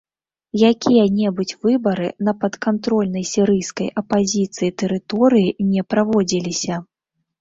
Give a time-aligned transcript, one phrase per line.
[0.69, 6.75] Якія-небудзь выбары на падкантрольнай сірыйскай апазіцыі тэрыторыі не праводзіліся.